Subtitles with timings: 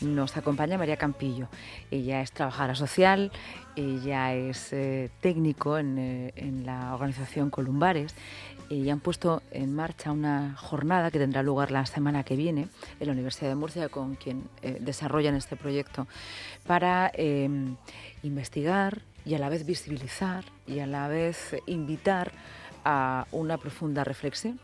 [0.00, 1.48] Nos acompaña María Campillo.
[1.90, 3.30] Ella es trabajadora social,
[3.76, 8.14] ella es eh, técnico en, eh, en, la organización Columbares
[8.70, 12.68] y han puesto en marcha una jornada que tendrá lugar la semana que viene
[12.98, 16.06] en la Universidad de Murcia con quien eh, desarrollan este proyecto
[16.66, 17.12] para
[18.22, 22.32] investigar y a la vez visibilizar y a la vez invitar
[22.84, 24.58] a una profunda reflexión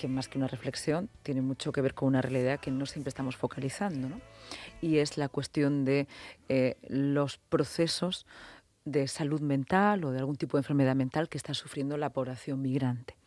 [0.00, 3.10] que más que una reflexión tiene mucho que ver con una realidad que no siempre
[3.10, 4.20] estamos focalizando, ¿no?
[4.80, 6.08] y es la cuestión de
[6.48, 8.26] eh, los procesos
[8.86, 12.62] de salud mental o de algún tipo de enfermedad mental que está sufriendo la población
[12.62, 13.18] migrante.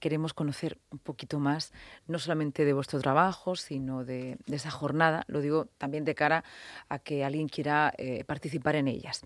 [0.00, 1.72] Queremos conocer un poquito más,
[2.08, 6.42] no solamente de vuestro trabajo, sino de, de esa jornada, lo digo también de cara
[6.88, 9.22] a que alguien quiera eh, participar en ellas.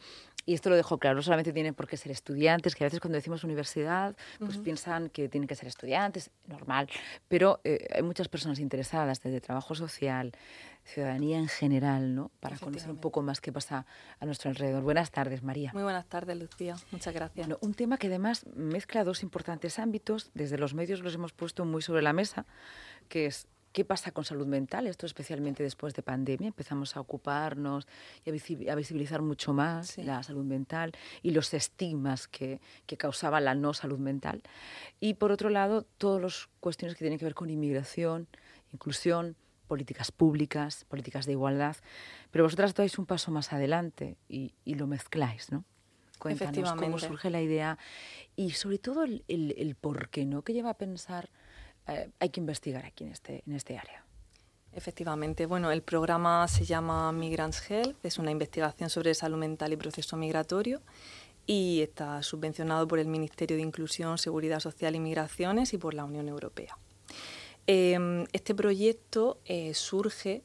[0.47, 3.01] Y esto lo dejo claro, no solamente tienen por qué ser estudiantes, que a veces
[3.01, 4.65] cuando decimos universidad, pues uh -huh.
[4.65, 6.89] piensan que tienen que ser estudiantes, normal,
[7.29, 10.33] pero eh, hay muchas personas interesadas desde trabajo social,
[10.85, 12.31] ciudadanía en general, ¿no?
[12.41, 13.87] Para conocer un poco más qué pasa
[14.21, 14.83] a nuestro alrededor.
[14.83, 15.71] Buenas tardes, María.
[15.73, 16.77] Muy buenas tardes, Lucía.
[16.93, 17.47] Muchas gracias.
[17.47, 21.65] Bueno, un tema que además mezcla dos importantes ámbitos, desde los medios los hemos puesto
[21.65, 22.45] muy sobre la mesa,
[23.09, 24.87] que es ¿Qué pasa con salud mental?
[24.87, 26.47] Esto especialmente después de pandemia.
[26.47, 27.89] Empezamos a ocuparnos
[28.25, 28.31] y
[28.71, 30.05] a visibilizar mucho más sí.
[30.05, 30.93] la salud mental
[31.25, 34.43] y los estigmas que, que, causaba la no salud mental.
[35.01, 38.29] Y por otro lado, todas las cuestiones que tienen que ver con inmigración,
[38.73, 39.35] inclusión,
[39.67, 41.75] políticas públicas, políticas de igualdad.
[42.31, 45.65] Pero vosotras dais un paso más adelante y, y lo mezcláis, ¿no?
[46.21, 47.77] Cuéntanos cómo surge la idea
[48.37, 50.43] y sobre todo el, el, el por qué, ¿no?
[50.43, 51.29] ¿Qué lleva a pensar
[51.89, 54.05] eh, hay que investigar aquí en este, en este área.
[54.73, 59.77] Efectivamente, bueno, el programa se llama Migrants Health, es una investigación sobre salud mental y
[59.77, 60.83] proceso migratorio
[61.47, 66.05] y está subvencionado por el Ministerio de Inclusión, Seguridad Social y Migraciones y por la
[66.05, 66.77] Unión Europea.
[67.67, 70.43] Eh, este proyecto eh, surge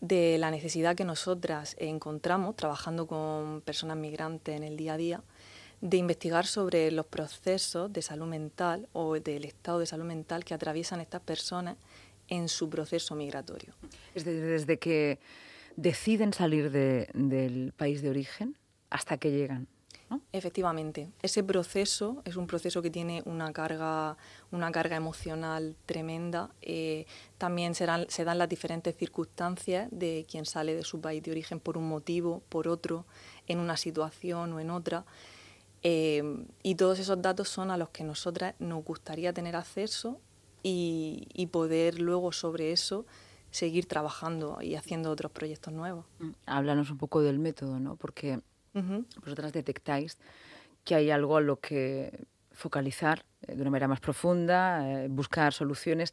[0.00, 5.22] de la necesidad que nosotras encontramos trabajando con personas migrantes en el día a día
[5.82, 10.54] de investigar sobre los procesos de salud mental o del estado de salud mental que
[10.54, 11.76] atraviesan estas personas
[12.28, 13.74] en su proceso migratorio.
[14.14, 15.18] Es desde, desde que
[15.76, 18.56] deciden salir de, del país de origen
[18.90, 19.66] hasta que llegan.
[20.08, 20.20] ¿no?
[20.32, 24.16] Efectivamente, ese proceso es un proceso que tiene una carga,
[24.52, 26.50] una carga emocional tremenda.
[26.60, 27.06] Eh,
[27.38, 31.58] también serán, se dan las diferentes circunstancias de quien sale de su país de origen
[31.58, 33.04] por un motivo, por otro,
[33.48, 35.04] en una situación o en otra.
[35.82, 40.20] Eh, y todos esos datos son a los que nosotras nos gustaría tener acceso
[40.62, 43.04] y, y, poder luego sobre eso
[43.50, 46.06] seguir trabajando y haciendo otros proyectos nuevos.
[46.46, 47.96] Háblanos un poco del método, ¿no?
[47.96, 48.40] Porque
[48.74, 49.04] uh -huh.
[49.20, 50.18] vosotras detectáis
[50.84, 56.12] que hay algo a lo que focalizar de una manera más profunda, eh, buscar soluciones.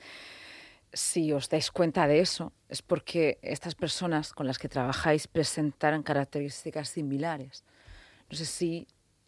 [0.91, 6.03] Si os dais cuenta de eso, es porque estas personas con las que trabajáis presentan
[6.03, 7.63] características similares.
[8.29, 8.87] No sé si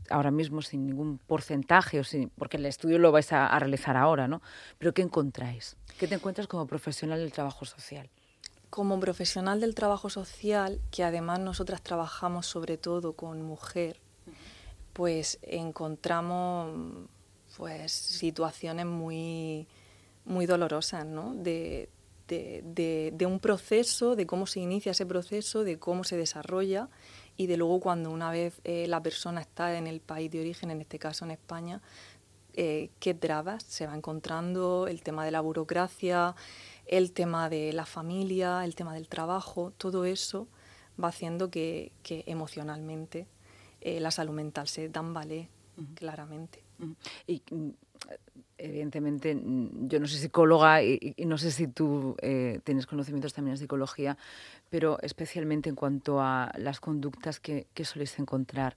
[0.09, 4.28] ahora mismo sin ningún porcentaje, o sin, porque el estudio lo vais a, realizar ahora,
[4.28, 4.41] ¿no?
[4.78, 5.78] Pero ¿qué encontráis?
[6.00, 8.09] ¿Qué te encuentras como profesional del trabajo social?
[8.69, 14.00] Como profesional del trabajo social, que además nosotras trabajamos sobre todo con mujer,
[14.94, 17.07] pues encontramos
[17.57, 19.67] pues situaciones muy,
[20.25, 21.34] muy dolorosas, ¿no?
[21.35, 21.90] De,
[22.28, 26.90] de, de, de un proceso, de cómo se inicia ese proceso, de cómo se desarrolla
[27.38, 30.72] y de luego cuando una vez eh, la persona está en el país de origen,
[30.72, 31.81] en este caso en España,
[32.53, 36.36] eh, qué trabas se va encontrando, el tema de la burocracia,
[36.86, 40.47] el tema de la familia, el tema del trabajo, todo eso
[41.02, 43.28] va haciendo que, que emocionalmente
[43.80, 45.94] eh, la salud mental se tambale uh -huh.
[45.96, 46.62] claramente.
[46.80, 46.96] Uh -huh.
[47.28, 47.41] Y
[48.61, 53.53] evidentemente, yo no soy psicóloga y, y no sé si tú eh, tienes conocimientos también
[53.53, 54.17] en psicología,
[54.69, 58.75] pero especialmente en cuanto a las conductas que, que soléis encontrar,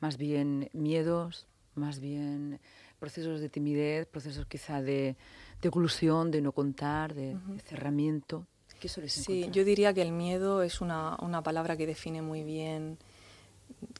[0.00, 2.60] más bien miedos, más bien
[2.98, 5.16] procesos de timidez, procesos quizá de,
[5.60, 7.54] de oclusión, de no contar, de, uh -huh.
[7.54, 8.46] de cerramiento.
[8.80, 9.52] ¿Qué soléis sí, encontrar?
[9.52, 12.98] yo diría que el miedo es una, una palabra que define muy bien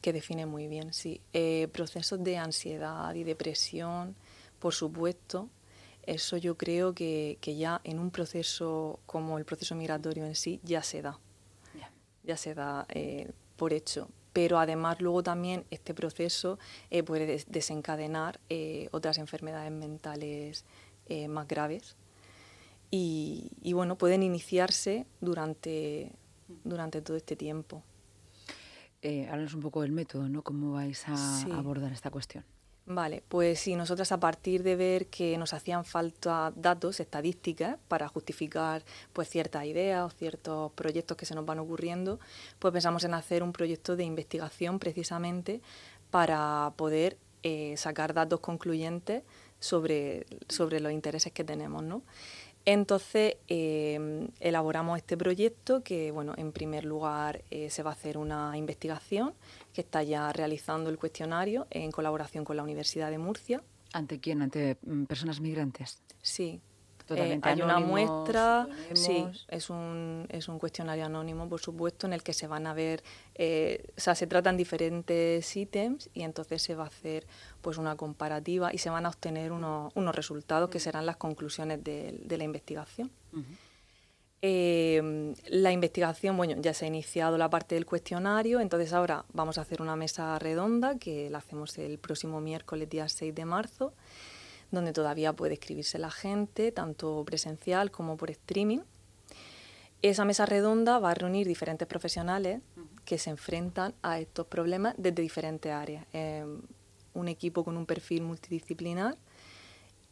[0.01, 1.21] que define muy bien, sí.
[1.33, 4.15] Eh, procesos de ansiedad y depresión,
[4.59, 5.49] por supuesto,
[6.03, 10.59] eso yo creo que, que, ya en un proceso como el proceso migratorio en sí
[10.63, 11.19] ya se da,
[11.75, 11.91] yeah.
[12.23, 14.09] ya se da eh, por hecho.
[14.33, 16.59] Pero además luego también este proceso
[16.91, 20.65] eh, puede des desencadenar eh, otras enfermedades mentales
[21.29, 21.95] más graves
[22.91, 26.11] y, y, bueno, pueden iniciarse durante,
[26.65, 27.81] durante todo este tiempo.
[29.01, 30.41] Háblanos un poco del método, ¿no?
[30.41, 31.49] ¿Cómo vais a sí.
[31.49, 32.43] abordar esta cuestión?
[32.89, 38.07] Vale, pues sí, nosotras a partir de ver que nos hacían falta datos, estadísticas, para
[38.07, 42.17] justificar pues ciertas ideas o ciertos proyectos que se nos van ocurriendo,
[42.59, 45.59] pues pensamos en hacer un proyecto de investigación precisamente
[46.11, 49.23] para poder eh, sacar datos concluyentes
[49.59, 52.03] sobre, sobre los intereses que tenemos, ¿no?
[52.67, 58.17] Entonces em, elaboramos este proyecto que, bueno, en primer lugar eh, se va a hacer
[58.17, 59.33] una investigación
[59.73, 63.63] que está ya realizando el cuestionario en colaboración con la Universidad de Murcia.
[63.93, 64.41] ¿Ante quién?
[64.41, 66.01] ¿Ante mm, personas migrantes?
[66.21, 66.59] Sí,
[67.09, 72.23] eh, hay una muestra, sí, es un, es un cuestionario anónimo, por supuesto, en el
[72.23, 73.03] que se van a ver,
[73.35, 77.25] eh, o sea, se tratan diferentes ítems y entonces se va a hacer
[77.61, 81.83] pues una comparativa y se van a obtener unos, unos resultados que serán las conclusiones
[81.83, 83.11] de, de la investigación.
[84.43, 89.57] Eh, la investigación, bueno, ya se ha iniciado la parte del cuestionario, entonces ahora vamos
[89.57, 93.93] a hacer una mesa redonda que la hacemos el próximo miércoles, día 6 de marzo
[94.71, 98.79] donde todavía puede escribirse la gente, tanto presencial como por streaming.
[100.01, 102.61] Esa mesa redonda va a reunir diferentes profesionales
[103.05, 106.05] que se enfrentan a estos problemas desde diferentes áreas.
[106.13, 106.61] Em,
[107.13, 109.17] un equipo con un perfil multidisciplinar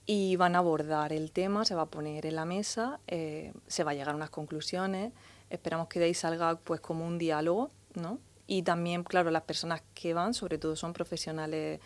[0.06, 3.84] y van a abordar el tema, se va a poner en la mesa, eh, se
[3.84, 5.14] va a llegar a unas conclusiones.
[5.50, 8.20] Esperamos que de ahí salga pues como un diálogo, ¿no?
[8.48, 11.80] Y también, claro, las personas que van, sobre todo son profesionales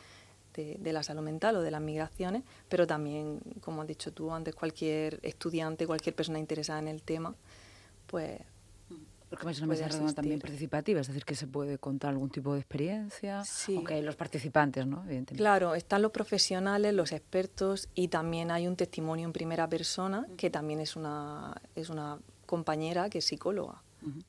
[0.79, 4.55] de, la salud mental o de las migraciones, pero también, como has dicho tú antes,
[4.55, 7.35] cualquier estudiante, cualquier persona interesada en el tema,
[8.07, 8.39] pues...
[9.29, 12.53] Porque es una mesa redonda también participativa, es decir, que se puede contar algún tipo
[12.55, 13.75] de experiencia, sí.
[13.75, 15.03] aunque hay los participantes, ¿no?
[15.03, 15.35] Evidentemente.
[15.35, 20.49] Claro, están los profesionales, los expertos y también hay un testimonio en primera persona, que
[20.49, 22.17] también es una, es una
[22.47, 23.83] compañera que es psicóloga,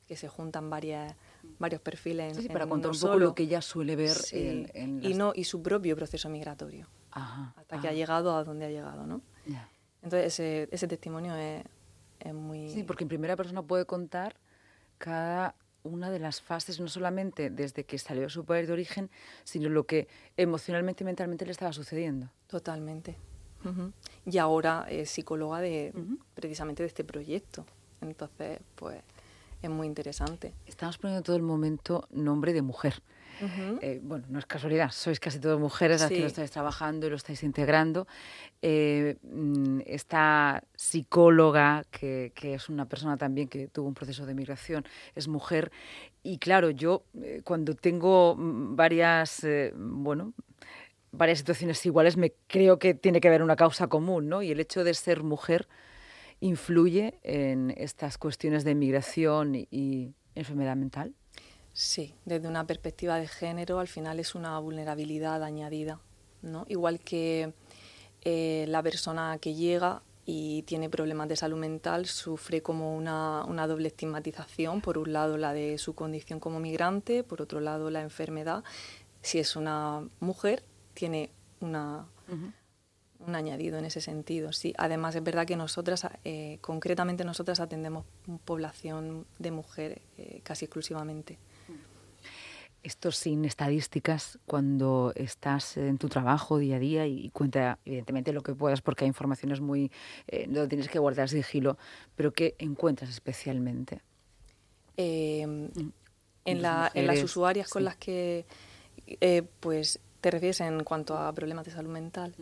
[0.07, 1.15] que se juntan varias
[1.59, 5.33] varios perfiles sí, para contar un poco lo que ella suele ver en, y no
[5.35, 6.87] y su propio proceso migratorio.
[7.11, 9.21] Hasta que ha llegado a donde ha llegado no
[10.01, 11.63] entonces ese, ese testimonio es,
[12.19, 14.35] es, muy sí porque en primera persona puede contar
[14.97, 19.09] cada una de las fases no solamente desde que salió de su país de origen
[19.43, 20.07] sino lo que
[20.37, 22.29] emocionalmente y mentalmente le estaba sucediendo.
[22.47, 23.17] Totalmente.
[24.25, 25.93] Y ahora es psicóloga de
[26.33, 27.65] precisamente de este proyecto.
[28.01, 29.01] Entonces pues
[29.61, 30.53] es muy interesante.
[30.65, 33.01] Estamos poniendo todo el momento nombre de mujer.
[33.81, 37.09] Eh, bueno, no es casualidad, sois casi todas mujeres las que lo estáis trabajando y
[37.09, 38.05] lo estáis integrando.
[38.61, 44.85] Eh, mm, esta psicóloga, que, es una persona también que tuvo un proceso de migración,
[45.15, 45.71] es mujer.
[46.21, 49.43] Y claro, yo eh, cuando tengo mm, varias,
[49.75, 50.33] bueno,
[51.11, 54.43] varias situaciones iguales, me creo que tiene que haber una causa común, ¿no?
[54.43, 55.67] Y el hecho de ser mujer
[56.41, 61.13] influye en estas cuestiones de migración y enfermedad mental?
[61.73, 66.01] Sí, desde una perspectiva de género al final es una vulnerabilidad añadida,
[66.41, 66.65] ¿no?
[66.67, 67.53] Igual que
[68.23, 73.87] eh, la persona que llega y tiene problemas de salud mental sufre como una, doble
[73.87, 78.63] estigmatización, por un lado la de su condición como migrante, por otro lado la enfermedad.
[79.21, 82.05] Si es una mujer, tiene una,
[83.25, 84.53] un añadido en ese sentido.
[84.53, 88.05] Sí, además es verdad que nosotras, eh, concretamente nosotras atendemos
[88.45, 91.37] población de mujeres eh, casi exclusivamente.
[92.83, 98.41] Esto sin estadísticas, cuando estás en tu trabajo día a día y, cuenta evidentemente lo
[98.41, 99.91] que puedas porque hay informaciones muy,
[100.27, 101.77] eh, no tienes que guardar sigilo,
[102.15, 104.01] pero ¿qué encuentras especialmente?
[104.97, 105.93] Em, mm.
[106.45, 108.47] en, la, en, las usuarias con las que
[109.59, 112.33] pues te refieres en cuanto a problemas de salud mental.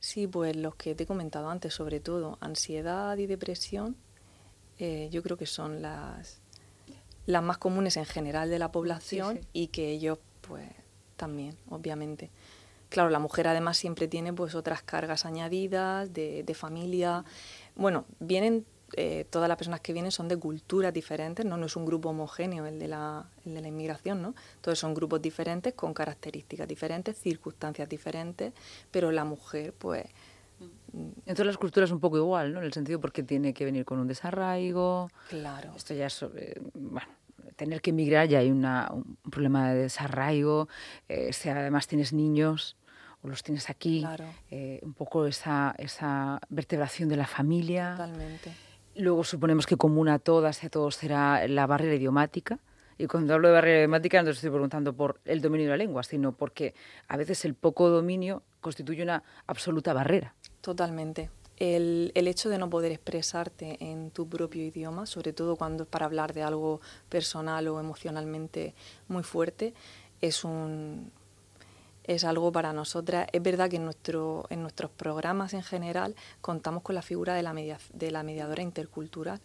[0.00, 3.96] Sí, pues los que te he comentado antes, sobre todo ansiedad y depresión,
[4.78, 6.40] eh, yo creo que son las,
[7.26, 10.66] las más comunes en general de la población y que ellos, pues
[11.16, 12.30] también, obviamente.
[12.88, 17.24] Claro, la mujer además siempre tiene pues otras cargas añadidas de, de familia.
[17.76, 18.64] Bueno, vienen
[18.96, 21.56] eh, todas las personas que vienen son de culturas diferentes, ¿no?
[21.56, 24.34] no es un grupo homogéneo el de, la, el de la inmigración, ¿no?
[24.60, 28.52] Todos son grupos diferentes con características diferentes, circunstancias diferentes,
[28.90, 30.06] pero la mujer, pues...
[30.92, 32.58] Mm, en todas las culturas es un poco igual, ¿no?
[32.60, 35.10] En el sentido porque tiene que venir con un desarraigo.
[35.28, 35.72] Claro.
[35.76, 36.24] Esto ya es,
[36.74, 37.08] bueno,
[37.56, 40.68] tener que emigrar ya hay una, un problema de desarraigo,
[41.08, 42.76] eh, si además tienes niños
[43.22, 44.02] o los tienes aquí,
[44.50, 47.96] eh, un poco esa, esa vertebración de la familia.
[47.98, 48.69] Totalmente.
[48.96, 52.58] Luego suponemos que común a todas y a todos será la barrera idiomática.
[52.98, 56.02] Y cuando hablo de barrera idiomática no estoy preguntando por el dominio de la lengua,
[56.02, 56.74] sino porque
[57.08, 60.34] a veces el poco dominio constituye una absoluta barrera.
[60.60, 61.30] Totalmente.
[61.56, 65.88] El, el, hecho de no poder expresarte en tu propio idioma, sobre todo cuando es
[65.88, 68.74] para hablar de algo personal o emocionalmente
[69.08, 69.74] muy fuerte,
[70.20, 71.10] es un,
[72.10, 73.28] es algo para nosotras.
[73.32, 77.42] Es verdad que en, nuestro, en nuestros programas en general contamos con la figura de
[77.44, 79.40] la, de la mediadora intercultural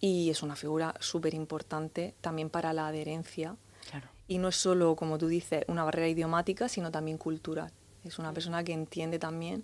[0.00, 3.54] y es una figura súper importante también para la adherencia.
[4.26, 7.70] Y no es solo, como tú dices, una barrera idiomática, sino también cultural.
[8.04, 9.62] Es una persona que entiende también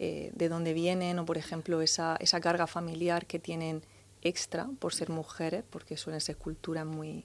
[0.00, 3.82] eh, de dónde vienen o, por ejemplo, esa, esa carga familiar que tienen
[4.22, 7.24] extra por ser mujeres, porque suelen ser culturas muy...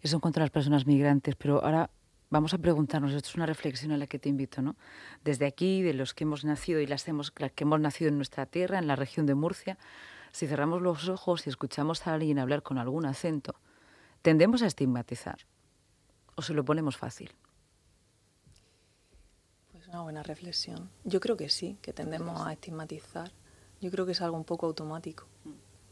[0.00, 1.90] Eso en cuanto a las personas migrantes, pero ahora
[2.32, 4.74] vamos a preguntarnos, esto es una reflexión a la que te invito, ¿no?
[5.22, 8.46] Desde aquí, de los que hemos nacido y las, hemos, que hemos nacido en nuestra
[8.46, 9.76] tierra, en la región de Murcia,
[10.32, 13.54] si cerramos los ojos y escuchamos a alguien hablar con algún acento,
[14.22, 15.40] tendemos a estigmatizar
[16.34, 17.30] o se lo ponemos fácil.
[19.70, 20.88] Pues una buena reflexión.
[21.04, 23.30] Yo creo que sí, que tendemos a estigmatizar.
[23.82, 25.26] Yo creo que es algo un poco automático.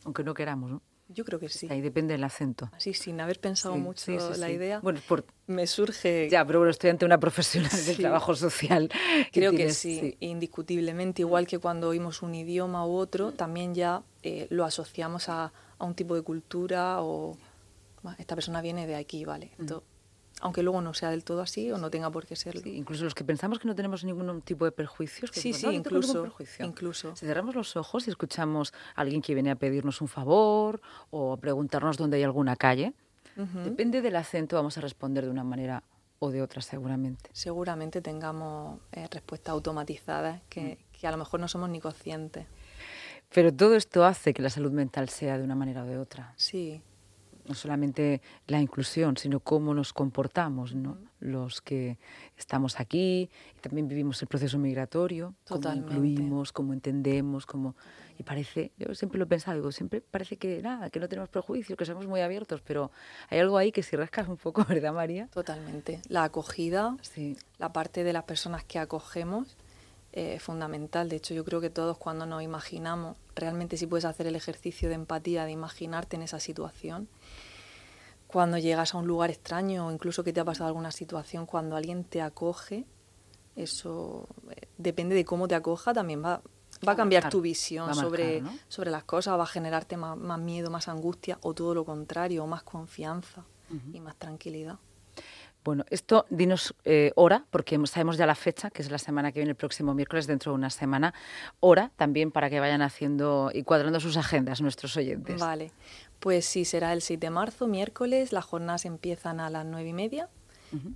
[0.06, 0.82] Aunque no queramos, ¿no?
[1.12, 1.66] Yo creo que sí.
[1.70, 2.70] Ahí depende del acento.
[2.78, 4.78] Sí, sin haber pensado mucho la idea.
[4.80, 5.24] Bueno, por...
[5.46, 6.28] me surge.
[6.30, 8.90] Ya, pero bueno, estoy ante una profesional del trabajo social.
[9.32, 11.22] Creo que sí, indiscutiblemente.
[11.22, 15.84] Igual que cuando oímos un idioma u otro, también ya eh, lo asociamos a, a,
[15.84, 17.36] un tipo de cultura o
[18.18, 19.50] esta persona viene de aquí, ¿vale?
[19.58, 19.88] Entonces,
[20.40, 22.62] aunque luego no sea del todo así o no tenga por qué serlo.
[22.64, 25.30] incluso los que pensamos que no tenemos ningún tipo de perjuicios.
[25.32, 27.14] sí, sí, incluso, incluso.
[27.16, 31.34] Si cerramos los ojos y escuchamos a alguien que viene a pedirnos un favor o
[31.34, 32.94] a preguntarnos dónde hay alguna calle,
[33.64, 35.82] depende del acento vamos a responder de una manera
[36.18, 37.30] o de otra seguramente.
[37.32, 40.98] Seguramente tengamos eh, respuestas automatizadas que, mm.
[40.98, 42.46] que a lo mejor no somos ni conscientes.
[43.32, 46.34] Pero todo esto hace que la salud mental sea de una manera o de otra.
[46.36, 46.82] Sí,
[47.50, 50.96] no solamente la inclusión, sino cómo nos comportamos, ¿no?
[51.18, 51.98] Los que
[52.38, 55.92] estamos aquí y también vivimos el proceso migratorio, Totalmente.
[55.92, 57.74] cómo incluimos, cómo entendemos, cómo
[58.18, 61.28] y parece, yo siempre lo he pensado, digo, siempre parece que nada, que no tenemos
[61.28, 62.92] prejuicios, que somos muy abiertos, pero
[63.30, 65.26] hay algo ahí que si rascas un poco, ¿verdad, María?
[65.32, 66.02] Totalmente.
[66.08, 67.36] La acogida, sí.
[67.58, 69.56] la parte de las personas que acogemos
[70.12, 71.08] eh, fundamental.
[71.08, 74.88] De hecho, yo creo que todos cuando nos imaginamos, realmente si puedes hacer el ejercicio
[74.88, 77.08] de empatía, de imaginarte en esa situación,
[78.26, 81.76] cuando llegas a un lugar extraño o incluso que te ha pasado alguna situación, cuando
[81.76, 82.86] alguien te acoge,
[83.56, 86.42] eso eh, depende de cómo te acoja, también va,
[86.86, 90.88] va a cambiar tu visión sobre, sobre las cosas, va a generarte más, miedo, más
[90.88, 93.44] angustia o todo lo contrario, más confianza
[93.92, 94.78] y más tranquilidad.
[95.62, 99.40] Bueno, esto dinos eh, hora, porque sabemos ya la fecha, que es la semana que
[99.40, 101.12] viene, el próximo miércoles, dentro de una semana.
[101.60, 105.38] Hora también para que vayan haciendo y cuadrando sus agendas nuestros oyentes.
[105.38, 105.72] Vale,
[106.18, 108.32] pues sí, será el 6 de marzo, miércoles.
[108.32, 110.28] Las jornadas empiezan a las nueve y media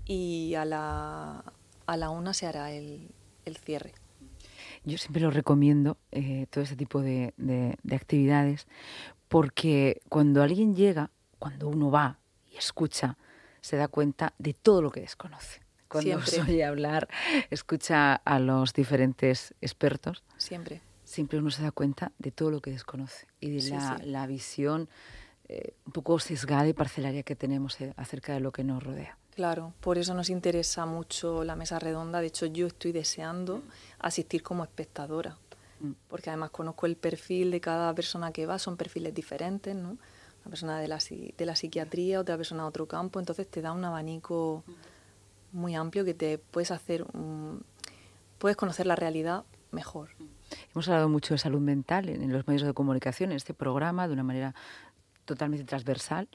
[0.06, 1.44] y a la,
[1.86, 3.10] a la una se hará el,
[3.44, 3.92] el cierre.
[4.84, 8.66] Yo siempre lo recomiendo, eh, todo ese tipo de, de, de actividades,
[9.28, 12.18] porque cuando alguien llega, cuando uno va
[12.52, 13.16] y escucha,
[13.64, 15.62] se da cuenta de todo lo que desconoce.
[15.88, 17.08] Cuando se oye hablar,
[17.48, 20.22] escucha a los diferentes expertos.
[20.36, 20.82] Siempre.
[21.02, 23.70] Siempre uno se da cuenta de todo lo que desconoce y de
[24.04, 24.90] la, visión
[25.48, 29.16] eh, un poco sesgada y parcelaria que tenemos eh, acerca de lo que nos rodea.
[29.34, 32.20] Claro, por eso nos interesa mucho la mesa redonda.
[32.20, 33.62] De hecho, yo estoy deseando
[33.98, 35.38] asistir como espectadora,
[35.80, 35.92] mm.
[36.08, 39.96] porque además conozco el perfil de cada persona que va, son perfiles diferentes, ¿no?
[40.44, 43.72] Una persona de la, de la psiquiatría, otra persona de otro campo, entonces te da
[43.72, 44.62] un abanico
[45.52, 47.06] muy amplio que te puedes hacer,
[48.38, 50.10] puedes conocer la realidad mejor.
[50.74, 54.12] Hemos hablado mucho de salud mental en, los medios de comunicación, en este programa, de
[54.12, 54.54] una manera
[55.24, 56.28] totalmente transversal.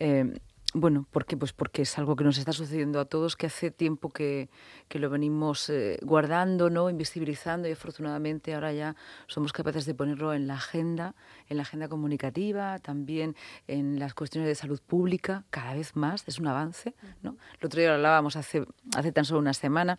[0.00, 0.40] Eh,
[0.74, 1.36] bueno, ¿por qué?
[1.36, 4.48] Pues porque es algo que nos está sucediendo a todos, que hace tiempo que,
[4.88, 6.88] que lo venimos eh, guardando, ¿no?
[6.88, 11.14] invisibilizando y afortunadamente ahora ya somos capaces de ponerlo en la agenda,
[11.48, 13.36] en la agenda comunicativa, también
[13.68, 16.94] en las cuestiones de salud pública, cada vez más, es un avance.
[17.22, 17.36] ¿no?
[17.60, 18.64] El otro día hablábamos hace,
[18.96, 19.98] hace tan solo una semana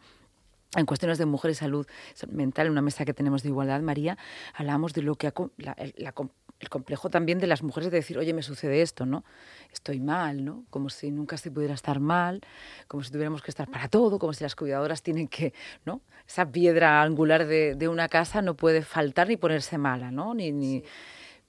[0.75, 1.87] en cuestiones de mujer y salud
[2.29, 4.17] mental, en una mesa que tenemos de igualdad, María,
[4.53, 6.13] hablábamos de lo que ha, la, la,
[6.59, 9.23] el complejo también de las mujeres de decir, oye, me sucede esto, ¿no?
[9.71, 10.65] Estoy mal, ¿no?
[10.69, 12.41] Como si nunca se pudiera estar mal,
[12.87, 15.53] como si tuviéramos que estar para todo, como si las cuidadoras tienen que,
[15.85, 16.01] ¿no?
[16.27, 20.33] Esa piedra angular de, de una casa no puede faltar ni ponerse mala, ¿no?
[20.33, 20.83] Ni, ni...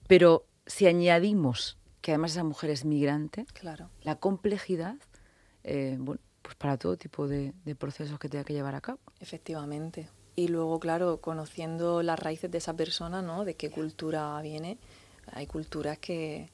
[0.08, 3.88] Pero si añadimos que además esa mujer es migrante, claro.
[4.02, 4.96] la complejidad,
[5.62, 8.98] eh, bueno, pues para todo tipo de, de procesos que tenga que llevar a cabo.
[9.18, 10.10] Efectivamente.
[10.36, 13.46] Y luego, claro, conociendo las raíces de esa persona, ¿no?
[13.46, 14.76] De qué cultura viene,
[15.32, 16.50] hay culturas que,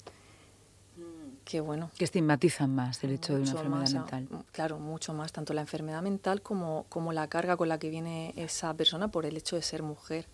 [1.44, 1.90] que bueno...
[1.98, 4.28] Que estigmatizan más el hecho de una enfermedad mental.
[4.52, 8.32] Claro, mucho más, tanto la enfermedad mental como, como la carga con la que viene
[8.36, 10.28] esa persona por el hecho de ser mujer.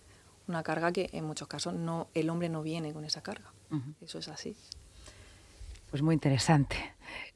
[0.47, 3.51] Una carga que en muchos casos no, el hombre no viene con esa carga.
[4.01, 4.55] Eso es así.
[5.89, 6.75] Pues muy interesante.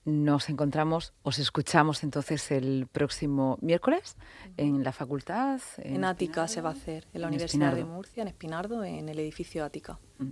[0.04, 4.18] Nos encontramos, os escuchamos entonces el próximo miércoles
[4.58, 5.62] en la facultad.
[5.78, 9.20] En, Ática se va a hacer, en la Universidad de Murcia, en Espinardo, en el
[9.20, 10.00] edificio Ática.
[10.18, 10.32] Mm.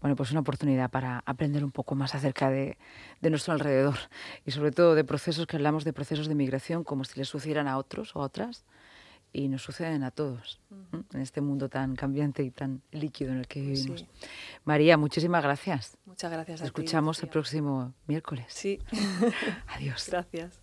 [0.00, 2.78] Bueno, pues una oportunidad para aprender un poco más acerca de,
[3.20, 3.96] de, nuestro alrededor
[4.44, 7.68] y sobre todo de procesos que hablamos de procesos de migración como si les sucedieran
[7.68, 8.64] a otros o a otras
[9.32, 10.60] y nos suceden a todos
[11.12, 14.06] en este mundo tan cambiante y tan líquido en el que pues vivimos.
[14.64, 15.96] María, muchísimas gracias.
[16.04, 16.60] Muchas gracias.
[16.62, 18.46] Escuchamos el próximo miércoles.
[18.48, 18.78] Sí.
[19.68, 20.06] Adiós.
[20.10, 20.58] Gracias.